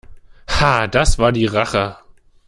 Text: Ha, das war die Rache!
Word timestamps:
Ha, 0.47 0.87
das 0.87 1.19
war 1.19 1.31
die 1.31 1.45
Rache! 1.45 1.95